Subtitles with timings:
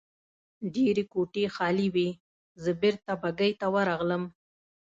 [0.75, 2.09] ډېرې کوټې خالي وې،
[2.63, 4.23] زه بېرته بګۍ ته ورغلم.